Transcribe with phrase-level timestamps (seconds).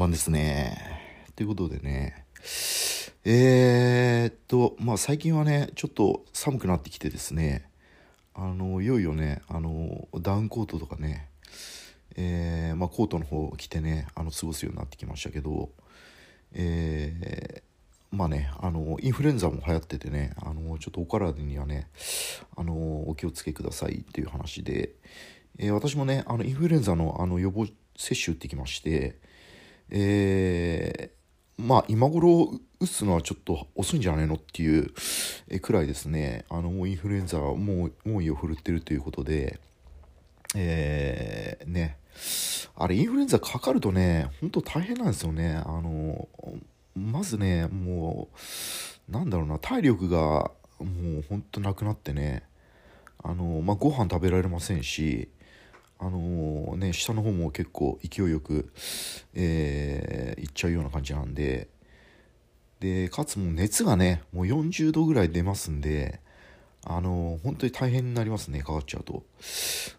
[0.00, 0.78] 番ですね。
[1.36, 2.24] ということでね、
[3.26, 7.68] えー、っと、まあ最近はね、ちょっと寒くなってきてですね、
[8.34, 11.28] あの、いよいよね、あの、ダウンコートとかね、
[12.16, 15.68] えー、まあコートの方を着てね、あの、過ごすようになってきましたけど、
[16.54, 21.88] えー、まあね、あの、インフルエンザも流行っててね、あの、ちょっとお体にはね、
[22.56, 24.94] あの、お気をつけくださいっていう話で、
[25.58, 29.20] えー、私もね、あの、インフルエンザのあの予防接種打ってきまして、
[29.90, 34.90] えー、まあ今頃打つのはちょっと遅いんじゃないのっていう
[35.60, 39.60] くらいですね、あのもうインフルエンザはもう猛威を振るってるということで、
[40.56, 41.98] えー、ね、
[42.76, 45.62] あれインフルエンザかかるとね、本当大変なんですよね。
[45.64, 46.28] あの、
[46.94, 48.28] まずね、も
[49.08, 52.42] う、なんだろうな、体力がもう本当なくなってね、
[53.22, 55.28] あの、まあ、ご飯食べられませんし、
[56.02, 58.72] あのー、ね、下の方も結構勢いよく、
[59.34, 61.68] えー、いっちゃうような感じなんで、
[62.80, 66.20] で、かつもう熱がね、もう40度ぐらい出ますんで、
[66.86, 69.24] あのー、本当に大変になりますね、かかっちゃうと。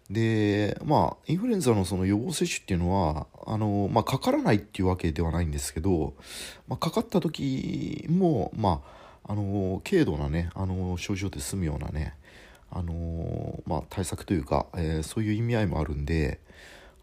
[0.10, 6.16] で、まあ、インフルエンザのその予防接種っていうのは、あのー、まあ、かからないっていうわけではないんですけど、
[6.68, 12.16] まあ、かかった時も、まあ、あの軽度なね、あの症状で済むようなね、
[12.72, 16.39] あのまあ、対策というか、えー、そういう意味合いもあるんで、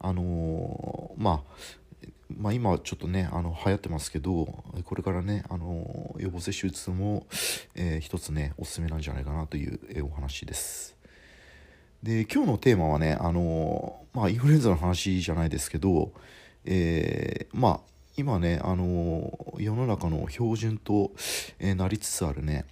[0.00, 4.46] あのまあ、まあ、今ちょっとねあの流行ってますけど
[4.84, 7.26] これからね、あの予防接種打つのも、
[7.74, 10.96] えー、一つねおすすめなんじゃないかなという、え、お話です。
[12.02, 16.12] で今日のテーマはね、あのまあ、インフルエンザの話じゃないですけど、
[16.64, 17.80] えー、まあ
[18.16, 21.12] 今ね、あの世の中の標準と、
[21.60, 22.64] えなりつつあるね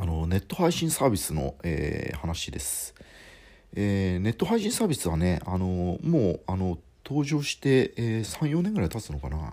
[0.00, 2.94] あのネット配信サービスの、えー、話です、
[3.74, 9.52] えー、ネット配信サービスはねあのもうあの登場して、えー、34年ぐらい経つのかな、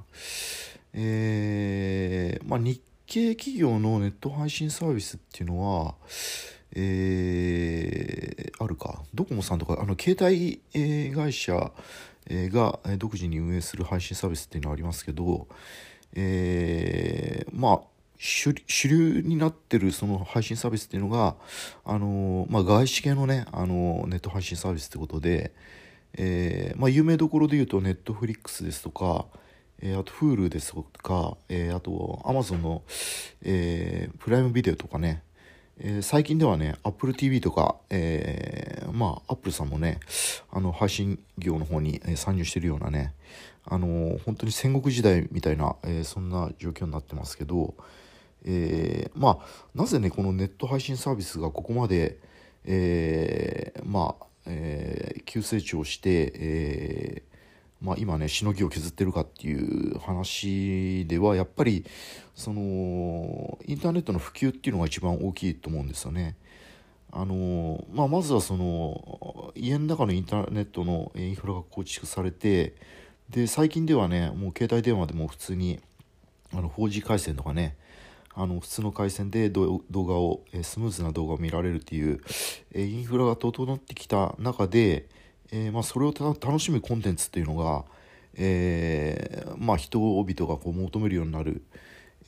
[0.93, 5.95] えーまあ、日系企業のネット配信サービスっていうのは、
[6.73, 9.03] えー、あるか。
[9.13, 11.73] ドコモさんとかあの携帯、えー、会社
[12.29, 15.47] が独自に運営する配信サービスっていうのはありますけど、
[16.13, 18.53] えー、まあ主
[18.87, 21.35] 流になってるその配信サービスっていうのが、
[21.85, 25.53] あのまあ、外資系のね、あのネット配信サービスってことで、
[26.13, 29.25] えーまあ、有名どころで言うとネットフリックスですとか、
[29.81, 32.81] えー、あと Hulu ですとか、えー、あと Amazon の、
[33.43, 35.21] えー、プライムビデオとかね、
[35.79, 39.99] えー、最近ではね Apple TV とか、えー、まあ Apple さんもね
[40.49, 43.13] あの配信業の方に、参入してるようなね
[43.69, 47.75] あの、本当に戦国時代みたいな、えー、そんな状況になってますけど、
[48.45, 52.19] えー、まあなぜねこのネット配信サービスがここまで、
[52.65, 57.23] えー、まあ、えー、急成長して、え
[57.81, 61.85] まあ、今ねしのぎを削ってるかっていう話ではやっぱり
[62.33, 66.35] そのインターネットの普及っていうのが一番大きいと思うんですよね。
[67.11, 72.75] あのまあ、まずはその家の中のインターネットのインフラが構築されて
[73.29, 75.79] で最近ではねもう携帯電話でも普通に
[76.51, 77.77] あの 4G 回線とかね
[78.39, 82.21] あの普通の回線で動画を、えスムーズな動画を見られるっていう、
[82.71, 85.09] えインフラが整ってきた中で、
[85.51, 87.83] え、まあ、それを楽しむコンテンツっていうのが、
[88.35, 91.63] えー、まあ、人々がこう求めるようになる。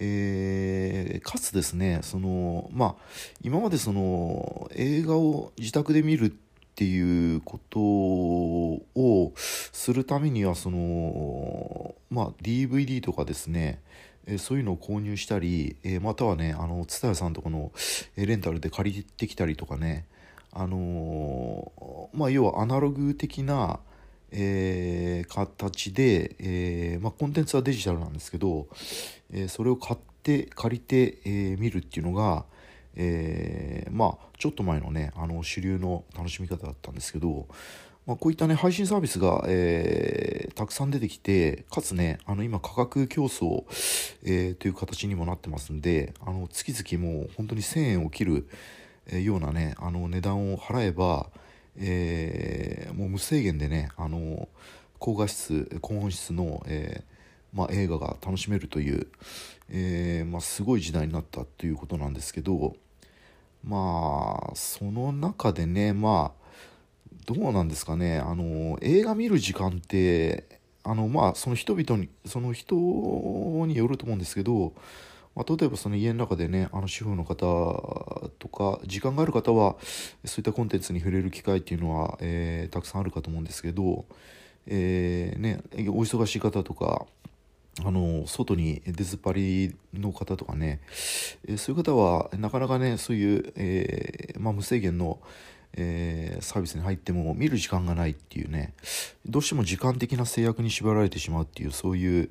[0.02, 3.03] えー、かつですねその、まあ、
[3.41, 6.48] 今までその映画を自宅で見るって
[6.79, 13.81] ていうことをするためにはその、まあ、DVD とかですね
[14.25, 17.73] えそういうのを購入したり、えまたはねあの蔦屋さんとこの、
[18.16, 20.06] えレンタルで借りてきたりとかね
[20.53, 23.79] あのまあ要はアナログ的な、
[24.31, 28.67] えー、形で、えー、まあ、コンテンツはデジタルなんですけど、
[29.34, 32.46] えそれを買って借りて、え見るっていうのが、
[32.96, 37.47] えまあちょっと前のねあの主流の楽しみ方だったんですけど
[38.09, 43.66] まあ、こういったね、配信サービスが、えー、たくさん出てきて、かつね、あの、今価格競争、
[44.24, 48.47] えー、という形にもなってますんで、あの、月々もう本当に1000円を切る、
[49.12, 51.30] ようなね、あの、値段を払えば、
[51.78, 54.50] えー、もう無制限でね、あの、
[54.97, 57.18] 高画質、高音質の、えー、
[57.53, 59.07] まあ、映画が楽しめるという、
[59.69, 62.75] えーまあ、すごい時代になったということなんですけど
[63.63, 66.40] まあその中でねまあ
[67.25, 74.73] どうなんですかねあの映画見る時間ってあのまあその人々にその人によると思うんですけど、
[75.35, 77.35] まあ、例えばその家の中でねあの主婦の方
[78.40, 79.75] とか時間がある方は
[80.25, 84.05] そういったコンテンツに触れる機会っていうのは、えー、たくさんあるかと思うんですけど、
[84.66, 87.05] えー、ね、お忙しい方とか
[87.85, 90.79] あの外に出ずっぱりの方とかね、
[91.47, 95.20] え、そういう方はなかなかねそういう、えー、まあ、無制限の、
[95.73, 98.73] えー、サービスに入っても見る時間がないっていうね
[99.26, 102.29] どうしても時間的な制約に縛られてしまうっていうそういう、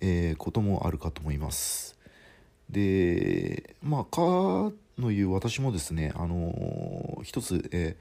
[0.00, 1.96] えこともあるかと思います。
[2.70, 7.96] でまあかの言う私もですねあの一つ、え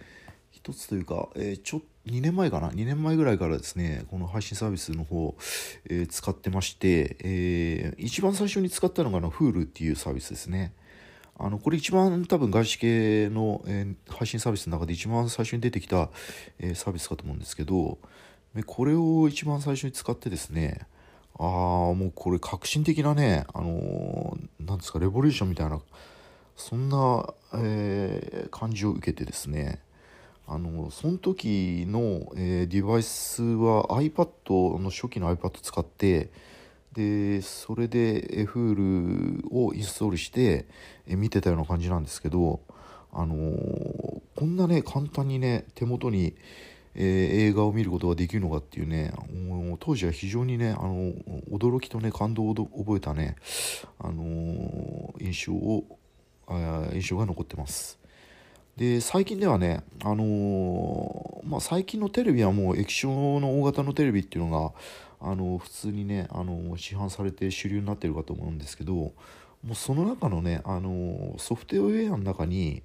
[0.64, 5.36] 一つというか、えちょ2年前かな？2年前ぐらいからですねこの配信サービスの方、
[5.90, 10.74] えー、使ってまして、えー、一番最初に使ったのがあの Hulu っていうサービスですね。
[11.40, 16.10] あのこれ一番多分外資系の、えー、配信サービスの中で一番最初に出てきた、
[16.60, 17.98] えサービスかと思うんですけど
[18.68, 20.82] これを一番最初に使ってですね
[21.40, 21.48] ああ
[21.94, 25.82] もうこれ革新的なねあのなんですかレボリューションみたいな
[26.56, 29.80] そんな、え感じを受けてですね
[30.54, 36.30] あのその時の、えー、デバイスは iPad の初期の iPad 使って
[36.92, 40.66] でそれで Hulu をインストールして、
[41.08, 42.60] えー、見てたような感じなんですけど、
[43.14, 46.36] あのー、こんなね簡単にね手元に、
[46.96, 47.04] えー、
[47.48, 49.14] 映画を見ることができるのかっていうね
[49.80, 51.14] 当時は非常にねあの
[51.50, 53.38] 驚きとね感動を覚えたね、
[54.00, 55.86] あの印象を
[56.94, 58.01] 印象が残ってます。
[58.82, 64.74] で最近ではね、あのー、まあ、最近のテレビはもう液晶の大型のテレビっていうの
[65.20, 69.14] が、あのー、普通にね、あのー、市販されて主流になってるかと思うんですけども
[69.74, 72.82] うその中のね、あのソフトウェアの中に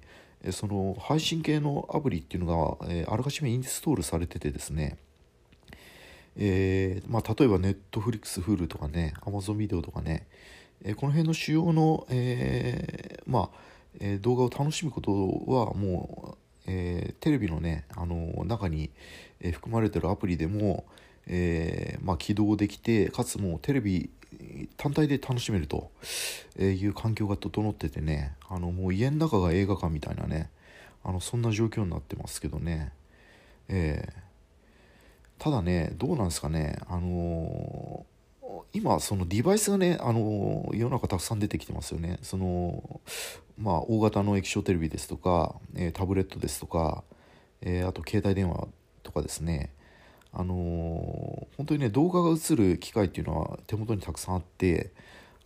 [0.51, 4.99] その配信系のアプリっていうのが、えあらかじめインストールされててですね。
[6.35, 10.27] えまあ、例えば Netflix、Hulu とかね、Amazon ビデオとかね、
[10.83, 18.91] え、この辺の主要の、え、まあ、えー、動画を楽しむことはもう、えー、テレビのねあの中に、
[19.39, 20.85] え、含まれてるアプリでも、
[21.27, 24.09] えまあ、起動できてかつもうテレビ
[24.77, 25.91] 単体で楽しめると
[26.59, 30.49] いう環境が整っててねあのもう家の中が映画館みたいなね
[31.03, 32.91] あのそんな状況になってますけどね、
[33.69, 34.09] え
[35.39, 38.05] ただねどうなんですかねあの
[38.73, 42.19] 今そのデバイスがねあの世の中たくさん出てきてますよね。
[42.21, 43.01] その
[43.57, 47.03] まあ大型の液晶テレビですとか、え、タブレットですとか、
[47.61, 48.67] え、あと携帯電話
[49.03, 49.73] とかですね。
[50.33, 54.91] あの、本当にね動画が映る機会っていうのは手元にたくさんあって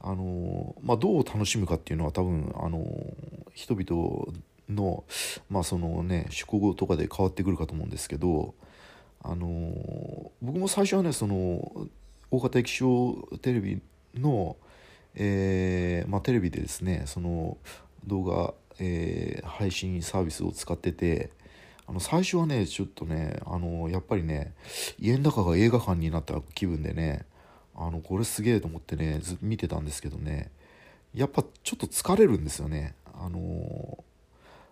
[0.03, 2.83] あのまあ、どう楽しむかっていうのは多分あの
[3.53, 4.33] 人々
[4.67, 5.03] の
[5.49, 8.55] まあそのね趣向とかで変わってくるかと思うんですけど
[9.23, 11.87] あの僕も最初はねその
[12.31, 13.81] 大型液晶テレビ
[14.15, 14.55] の、
[15.15, 17.57] えーまあ、テレビでですねその
[18.07, 21.31] 動画、えー、配信サービスを使ってて
[21.87, 24.53] あの最初はねちょっとねあのやっぱりね
[24.97, 27.25] 家の中が映画館になった気分でね
[27.75, 30.51] あのこれすげえと思ってねず見てたんですけどね
[31.13, 32.95] やっぱちょっと疲れるんですよね。
[33.13, 34.03] あの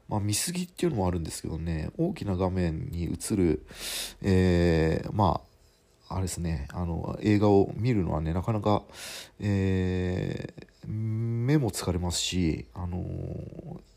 [0.07, 3.63] まあ、見過ぎっていうのもあるんですけどね大きな画面に映る、
[4.23, 5.48] えー、まあ
[6.09, 6.67] あれですね。
[6.73, 8.83] あの映画を見るのはねなかなか、
[9.39, 12.99] えー、目も疲れますし、あの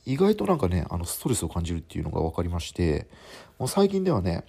[0.04, 3.06] 意外となんかねあのストレスを感じるっていうのが分かりまして
[3.58, 4.44] もう最近ではね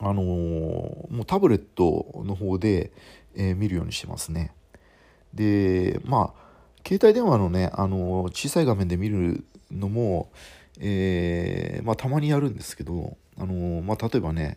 [0.00, 2.92] あのもうタブレットの方で、
[3.34, 4.52] え、見るようにしてますね。
[5.34, 6.46] でまあ
[6.86, 10.30] 携帯電話のね、あの小さい画面で見るのも、
[10.78, 14.56] えー、まあ、たまにやるんですけど、あのまあ、例えばね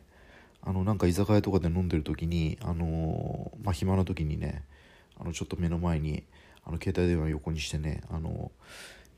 [0.62, 4.64] あのなんか居酒屋とかで飲んでる時にあのまあ暇な時にね
[5.20, 6.24] あのちょっと目の前に
[6.66, 8.52] あの携帯電話横にしてねあの、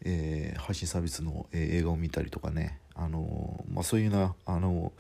[0.03, 4.91] えー、配信サービスの、えー、映画を見たりとかねあの、まあ、そういうなあの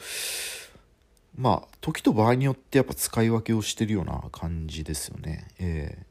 [1.37, 5.47] まあ時と場合によってやっぱ使い分けをしてるような感じですよね。
[5.59, 6.05] え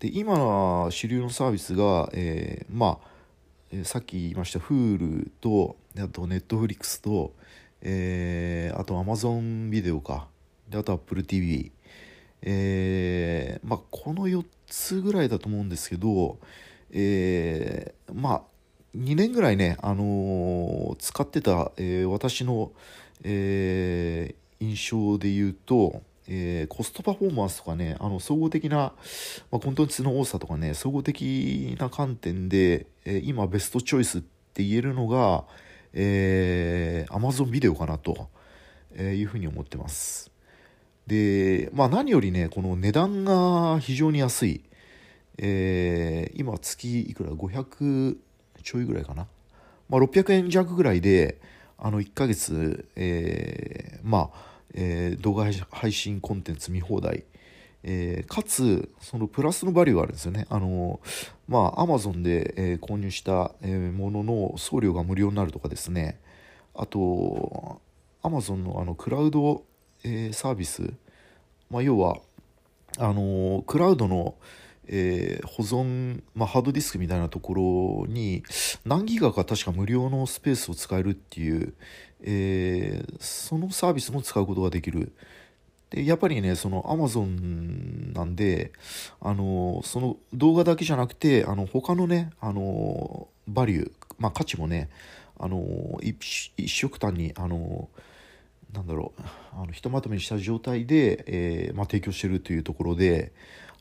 [0.00, 7.32] ー、で今主流のサービスが、えー、まあ、さっき言いました Hulu とあと Netflix と
[7.80, 10.28] えー、と Amazon ビデオか。
[10.68, 11.70] であと Apple TV
[12.42, 16.38] えー、まあこの4つぐらいだと思うんですけど
[16.90, 18.42] えー、まあ
[18.96, 22.72] 2年ぐらいね、あのー、使ってた、えー、私の、
[23.22, 28.92] えー、印象で言うと、えー、コストパフォーマンスとかね、あの総合的な、
[29.50, 35.44] まあ、コンテンツの多さとかね、総合的な観点で、えー、今ベストチョイスって言えるのが、
[35.92, 38.28] えー、Amazon ビデオかなと。
[38.94, 40.30] えいうふうに思ってます。
[41.06, 44.62] で、まあ何よりね、この値段が非常に安い。
[45.38, 48.16] えー、今月いくら ?500
[48.62, 49.26] ちょいぐらいかな。
[49.88, 51.40] まあ600円弱ぐらいで、
[51.78, 57.24] あの1ヶ月、えー、まあえー、動画配信コンテンツ見放題、
[57.82, 61.00] え、かつそのプラスのバリューがあるんですよねあの
[61.46, 66.20] まあアマゾンで、え、購入した、え、ものの送料が無料になるとかですね
[66.74, 67.80] あと
[68.28, 69.64] アマゾンのあのクラウド、
[70.04, 70.92] えー、サービス、
[71.70, 72.18] まあ、要は
[72.98, 74.34] あのクラウドの、
[74.86, 78.42] えー、保存、まあ、ハードディスクみたいなところに
[78.84, 81.72] 何ギガか確か無料のスペースを使えるっていう、
[82.20, 85.12] えー、そのサービスも使うことができる。
[85.88, 88.72] でやっぱりねそのアマゾンなんで
[89.22, 94.90] あのその動画だけじゃなくてあの他のねあのバリュー、まあ、価値もね
[95.38, 97.88] あの一色単にあの
[98.72, 99.22] なんだろう
[99.54, 103.32] あのひとまとめにした状態で、えー、まあ、提供してるというところで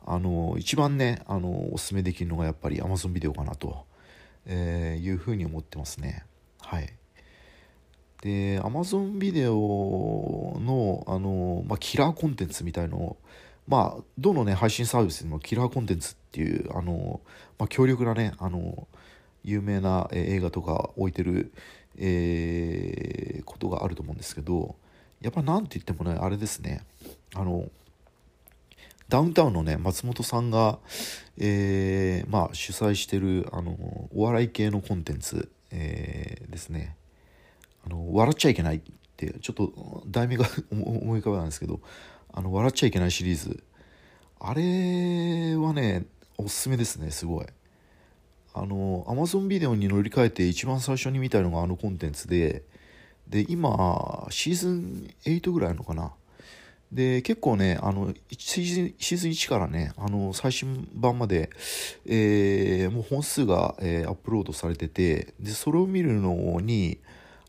[0.06, 3.86] あの一番ねあのおすすめできるのがやっぱり Amazon ビデオかなと、
[4.46, 6.24] えー、いうふうに思ってますね。
[6.62, 6.94] はい。
[8.22, 13.17] で Amazon ビデオのあの、まあ、キラーコンテンツみたいのを
[13.67, 17.20] まあどのね配信サービスにもキラーコンテンツっていうあの、
[17.60, 18.88] まあ、強力なねあの
[19.44, 21.53] 有名な映画とか置いてる、
[21.97, 24.75] えー、ことがあると思うんですけど
[25.21, 26.83] やっぱ何て言ってもねあれですね。
[27.33, 27.69] あの
[29.09, 30.79] ダウンタウンのね松本さんが、
[31.37, 33.71] えー、まあ、主催してるあの
[34.13, 36.97] お笑い系のコンテンツ、えー、ですね。
[37.85, 38.81] あの笑っちゃいけないっ
[39.15, 41.79] てちょっと題名が思い浮かばないんですけど
[42.33, 43.63] あの笑っちゃいけないシリーズ。
[44.39, 46.05] あれはね
[46.37, 47.45] おすすめですねすごい。
[48.61, 52.63] あの Amazon ビデオに乗り換えて一番最初に見たのがあのコンテンツで
[53.27, 56.13] で今シーズン8ぐらいのかな
[56.91, 61.49] で結構ねあのシーズンシーズン1からねあの最新版まで、
[62.05, 66.99] えー、もう本数が、えー、アップロードされててでそれを見るのに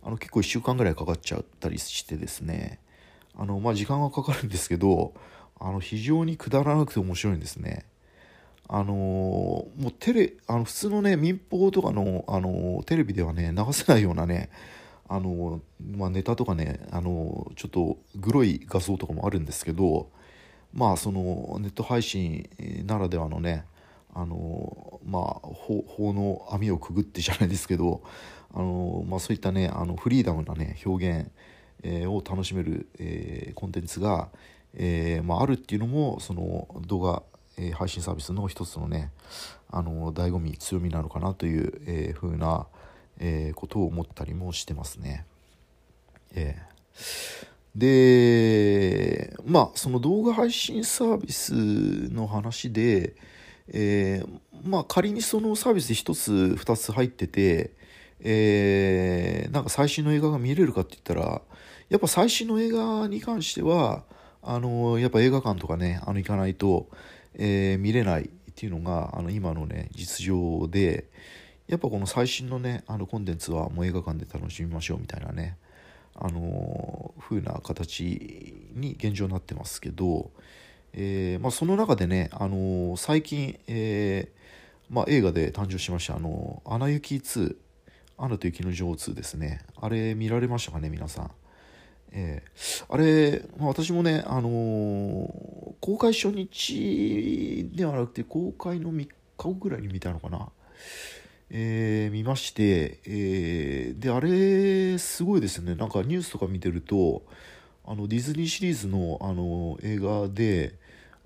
[0.02, 2.80] あの結構1週間ぐらいかかっちゃったりしてですね
[3.36, 5.14] あの、まあ、時間がかかるんですけど
[5.60, 7.84] あの非常にくだらなくて面白いんですね。
[8.68, 14.50] あのもうテレあの普通のね民放とかの、あのテレビではね流せないようなね
[15.08, 15.60] あの、
[15.96, 20.10] まあ、ネタとかねあのちょっとグロい画像とかもあるんですけど
[20.74, 22.48] まあそのネット配信
[22.84, 23.64] ならではのね
[24.14, 28.02] あのまあ法の網をくぐってじゃないですけど
[28.52, 31.30] あの、まあ、そういったねあのフリーダムなね表現、
[31.82, 34.28] えー、を楽しめる、えー、コンテンツが、
[34.74, 37.22] えーまあ、あるっていうのもその動画、
[37.58, 39.10] えー、配信サービスの一つのね
[39.70, 42.66] あの醍醐味強みなのかなという、えー、風な
[43.20, 45.26] えー、ことを思ったりもしてますね。
[46.34, 51.52] えー、でまあその動画配信サービス
[52.12, 53.14] の話で、
[53.68, 57.72] えー、まあ仮にそのサービスで1つ2つ入ってて、
[58.20, 61.42] えー、なんか最新の映画が見れるかって言ったら
[61.88, 64.04] やっぱ最新の映画に関しては
[64.42, 66.88] あのやっぱ映画館とかねあの行かないと、
[67.38, 71.06] えー、見れないっていうのがあの今のね実情で、
[71.68, 75.56] やっぱこの最新のねあのコンテンツはもう映画館で楽しみましょうみたいなね
[76.14, 80.30] あの風な形に現状になってますけど、
[80.92, 87.56] えーまあ、その中でね、あの最近、えーまあ、映画で誕生しました「あのアナ雪2」
[88.18, 91.30] 「アナと雪の女王2」ですねあれ見られましたかね皆さん？
[92.12, 100.48] えー、あれ、まあ、私もね、あのー、公開初日ではなくて公開の3日後ぐらいに見たのかな。
[101.50, 105.74] えー、見まして、えー、であれすごいですね。
[105.74, 107.22] なんかニュースとか見てると
[107.86, 110.74] あのディズニーシリーズのあの映画で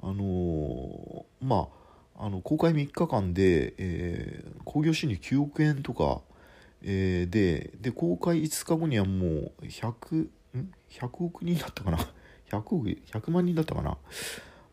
[0.01, 1.69] あのま
[2.17, 6.21] ああの公開3日間でえ興行収入9億円とか、
[6.83, 10.29] えー、でで公開5日後にはもう100
[10.91, 11.99] 100億人だったかな
[12.51, 13.97] ？100億100万人だったかな？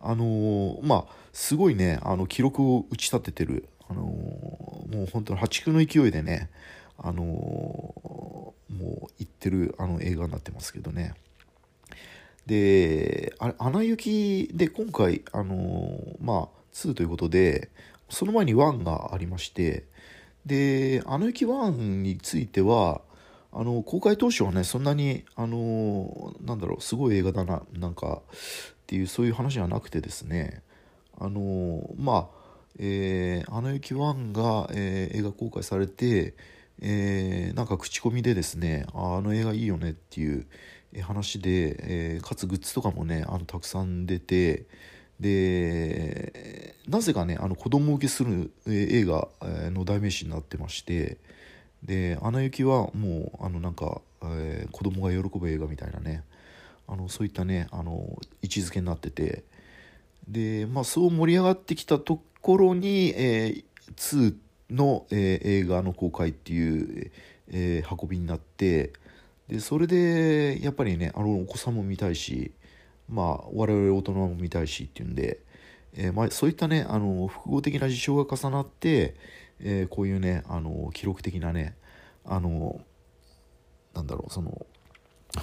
[0.01, 3.67] あのまあすごいねあの記録を打ち立ててる。
[3.91, 6.51] あのもう本当に破竹の勢いでね、
[6.99, 8.79] あのもう
[9.17, 11.15] 行ってるあの映画になってますけどね。
[12.45, 17.69] で、あれ、アナ雪で今回、あのまあ、2ということで、
[18.09, 19.85] その前に1がありまして、
[20.45, 23.01] で、アナ雪1については、
[23.51, 30.61] あの公開当初はねそんなにあのなんだろうすごい映画だななんかっていうそういう話じゃなくてですね。
[31.19, 32.39] あのまあ
[32.77, 36.33] えー、アナ雪1が、えー、映画公開されて、
[36.81, 40.45] えー、なんか口コミでですねああの映画いいよねっていう
[41.01, 41.75] 話で、
[42.15, 44.65] えー、かつグッズとかもねあのたくさん出て
[45.19, 51.17] でなぜかねあの子供受けする映画の代名詞になってまして
[51.83, 56.23] で「アナ雪」はもうあのなんか、えー、子供が喜ぶ映画みたいなね。
[56.87, 59.43] あのそういったねあの位置づけになってて。
[60.27, 63.63] で、まあ、そう盛り上がってきたところに、えー、
[63.95, 64.35] 2
[64.69, 67.11] の、えー、映画の公開っていう、
[67.49, 68.93] えー、運びになって。
[69.47, 72.51] でそれでやっぱりねあのお子さんも見たいし、
[73.09, 75.39] まあ、我々大人も見たいしっていうんで、
[75.95, 79.15] えーまあ、そういったねあの複合的な事象が重なって、
[79.61, 81.75] えー、こういうねあの記録的なね
[82.25, 82.79] あの
[83.93, 84.65] なんだろうその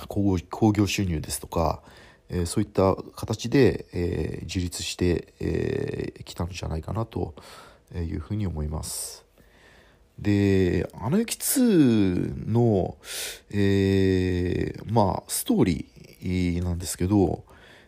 [0.09, 0.39] 興
[0.73, 1.83] 行収入ですとか、
[2.29, 7.35] えー、そういった形で、えー、自立してき、えー、たんじゃないかなと
[7.95, 9.25] いうふうに思います。
[10.19, 12.97] で、アナ雪2の、
[13.51, 17.45] えー、まあ、ストーリーなんですけど、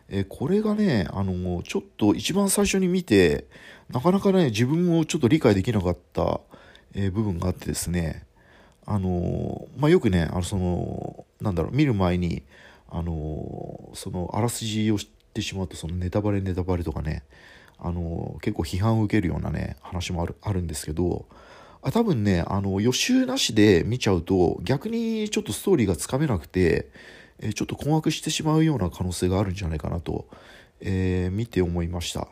[0.09, 3.45] えー、これがね、あの、ちょっと一番最初に見て、
[3.89, 6.41] なかなかね、自分もちょっと理解できなかった、
[6.93, 8.25] えー、部分があってですね、
[8.85, 12.43] あの、まあ、よくね、あの、その、なんだろう、見る前に、
[12.89, 17.23] あの、その、あらすじを知ってしまうと、そのネタバレネタバレとかね、
[17.77, 21.27] あの、結構批判を受けるようなね、話もある、あるんですけど、
[21.81, 26.89] あ多分ね、あの、予習なしで見ちゃうと、逆にちょっとストーリーがつかめなくて、
[27.41, 30.27] えちょっと困惑してしまうような可能性があるんじゃないかなと、
[30.81, 32.27] え、見て思いました。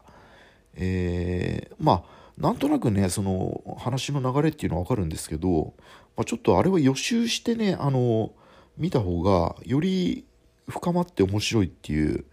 [0.75, 5.73] え、まあ、なんとなくね、その話の流れっていうのはわかるんですけど、
[6.15, 8.31] まあ、ちょっとあれは予習してね、あの、
[8.77, 10.25] 見た方が、より
[10.67, 12.25] 深まって面白いっていう、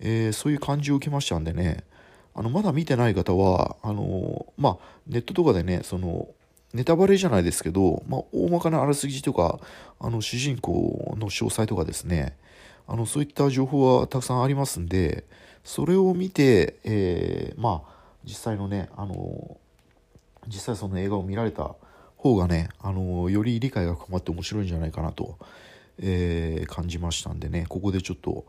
[0.00, 1.84] えー、そういう感じを受けましたんでね、
[2.34, 6.28] あの、まだ見てない方は、あの、まあ、ネットとかでね、その、
[6.74, 9.58] ネタバレじゃないですけど、まあ、大まかなあらすじとか、
[9.98, 12.36] あの、主人公の詳細とかですね、
[12.86, 15.24] あの、そういった情報はたくさんありますんで、
[15.64, 19.58] それを見て、えー、まあ、実際のね、あの、
[20.46, 21.74] 実際その映画を見られた
[22.16, 25.38] 方がね、あの、より理解が深まって面白いんじゃないかなと、
[25.98, 28.46] えー、感じましたんでね、ここでちょっと、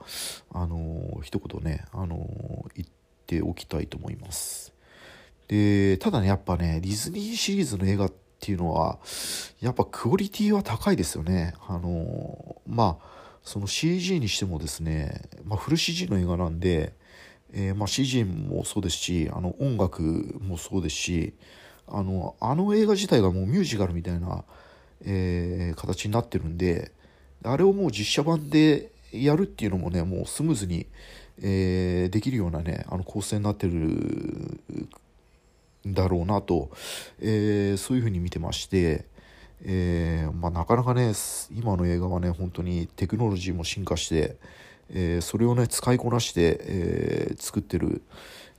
[0.54, 2.90] あの、一言ね、あの、言っ
[3.26, 4.74] ておきたいと思います。
[5.50, 9.00] で、ただね、やっぱね、ディズニーシリーズの映画っていうのは、
[9.60, 11.56] やっぱクオリティは高いですよね。
[11.68, 13.10] あの、まあ、
[13.44, 16.94] その CG にしてもですね、まあ、フル CG の映画なんで、
[17.52, 20.02] えー、まあ、CG もそうですし、あの音楽
[20.40, 21.34] もそうですし、
[21.88, 24.44] あのあの映画自体がもうミュージカルみたいな、
[25.04, 26.92] えー、形になってるんで、
[27.44, 30.86] あれをもう実写版でやるっていうのもね、もうスムーズに、
[31.42, 34.60] えー、できるようなね、あの構成になってる
[35.86, 36.70] だろうなと、
[37.20, 39.06] えー、そういうふうに見てまして、
[39.64, 41.14] えー、まあ、なかなかね
[41.54, 44.38] 今の映画はね本当にテクノロジーも進化して、
[44.90, 48.02] えー、それをね使いこなして、え作ってる、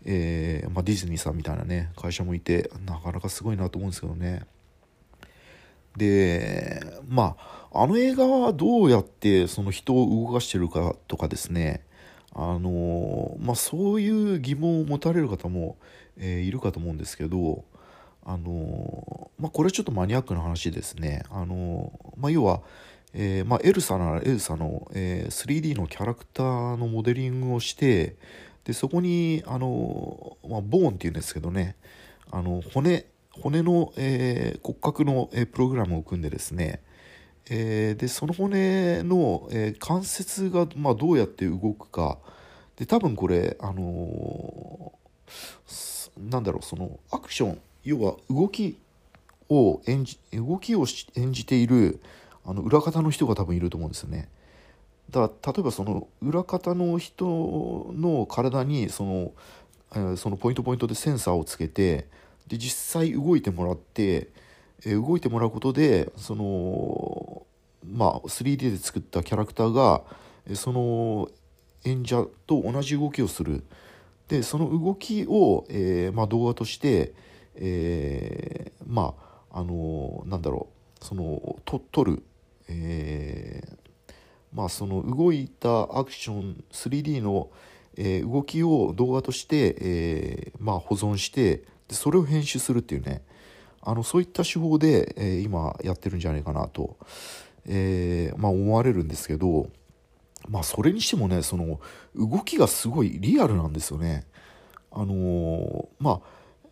[0.04, 4.42] えまあ、ディズニーさんみたいなね会社もいてなかなかすごいなと思うんですけどね。
[5.96, 7.36] でま
[7.72, 11.82] ああの映画はどうやってその人を動かしてるかとかですね
[12.32, 15.76] あのまあ、そういう疑問を持たれる方も、
[16.16, 17.64] えー、いるかと思うんですけど、
[18.24, 21.24] あのまあ、これちょっとマニアックな話ですね。
[21.30, 22.62] あのまあ、要は、
[23.12, 28.16] えーまあ、エルサならエルサの、えー、3D のキャラクターのモデリングをして
[28.64, 31.76] でそこにあの、まあ、ボーンっていうんですけどね
[32.30, 36.80] あの骨骨の、えー、骨格の、えー、プログラムを組んでですね、
[37.52, 42.16] えー、でその骨の、えー、関節が、まあ、どうやって動くか
[42.76, 48.78] で多分これあのー、なんだろうそのアクション要は動き
[49.48, 50.86] を演じ動きを
[51.16, 52.00] 演じている
[52.46, 54.28] あの裏方の人が多分いると思うんですよね。
[55.10, 59.32] だから例えばその裏方の人の体にその,、
[59.92, 62.06] えー、そのポイントポイントでセンサーをつけて
[62.46, 64.28] で実際動いてもらって
[64.84, 67.29] え動いてもらうことでその
[67.90, 70.02] まあ 3D で作ったキャラクターが
[70.54, 71.28] その
[71.84, 73.64] 演者と同じ動きをする。
[74.28, 77.12] でその動きを、えー、まあ、動画として、
[77.56, 79.14] えー、ま
[79.50, 80.68] ああのなんだろ
[81.00, 82.22] うそのと撮る、
[82.68, 83.60] え、
[84.52, 87.50] まあその動いたアクション 3D の、
[87.96, 93.22] え動きを動画として、えまあ、保存してでそれを編集するっていうね。
[93.82, 96.98] あのそういった手法で、え、今やってるんじゃないかなと、
[97.66, 99.68] えー、まあ、思われるんですけど、
[100.48, 101.80] まあ、それにしてもねその
[102.14, 104.26] 動きがすごいリアルなんですよね。
[104.90, 106.20] あのー、まあ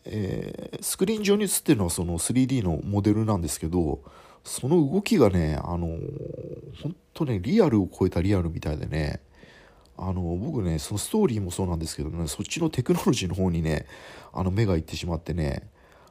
[0.05, 4.01] えー、スクリーン上に映ってるのはその 3D のモデルなんですけど
[4.43, 5.99] その動きがねあの
[6.83, 9.21] 本当ねリアルを超えたリアルみたいでね
[9.99, 13.87] あの僕ねそのストーリーもそうなんですけどねそっちのテクノロジーの方にね
[14.33, 15.69] あの目がいってしまってね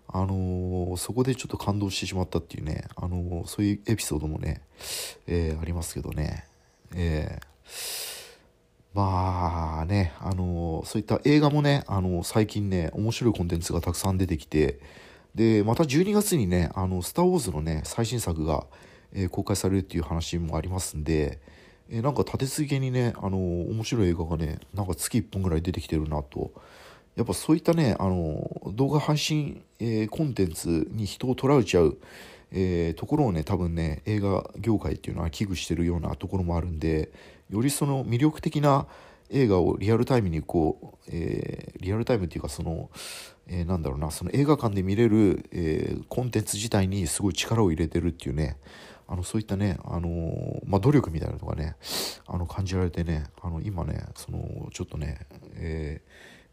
[0.10, 4.62] あのー、そこでちょっと感動してしまったっていうね、あのー、そういうエピソードもね、
[5.28, 6.46] えー、ありますけどね、
[6.96, 7.40] え
[8.94, 14.80] まあね、あのそういった映画もね、あの最近ね、面白いコンテンツがたくさん出てきて、
[15.36, 18.66] で、また12月にね、あの、スター・ウォーズのね、最新作が、
[19.14, 21.40] えー、公開されるっていう話もありますんで、
[21.92, 26.52] えー、なんか立て続けにね、あの面白い映画がね、なんか月1本ぐらい出てきてるなと。
[27.18, 31.98] やっぱそういったね、あの動画配信、えー、コンテンツに人を捉えちゃう、
[32.52, 37.12] えー、ところをね多分ね映画業界っていうのは危惧してるようなところもあるんで
[37.50, 38.86] よりその魅力的な
[39.32, 42.92] 映画をリアルタイムにこう、えー、リアルタイムっていうかその、
[43.48, 48.58] えー、なんだろうなその映画館で見れる、えー、コンテンツ自体にすごい力を入れてるっていうね
[49.08, 51.78] あのそういったね、あのまあ、努力みたいなのがね
[52.28, 55.26] あの感じられてねあの今ねそのちょっとね、
[55.56, 56.02] え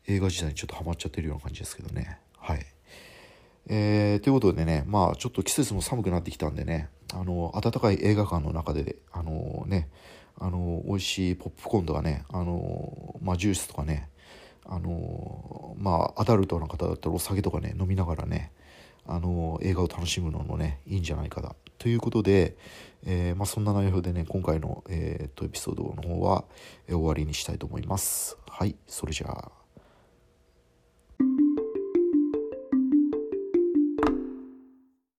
[0.07, 2.67] 映画自体にちょっとハマっちゃってるような感じですけどねはい。
[3.67, 9.89] えー、ということでね、まあちょっと季節も寒くなってきたんでね、あの、暖かい映画館の中で、あのね、
[10.39, 14.11] あの、美味しいポップコーンとかね、あの、まあジュースとかね、
[14.67, 18.53] あの、まあアダルトの方だったらお酒とかね、飲みながらね、
[19.07, 21.55] あの、映画を楽しむのもね、いいんじゃないかな。
[21.79, 22.57] ということで、
[23.07, 26.45] えー、まあそんな内容でね、今回の、えー、とエピソードの方は、
[26.89, 28.37] えー、終わりにしたいと思います。
[28.47, 29.64] はい、それじゃあ。